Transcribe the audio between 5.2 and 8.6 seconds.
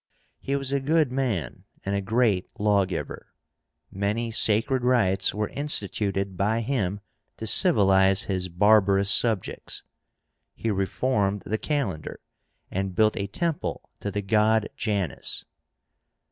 were instituted by him to civilize his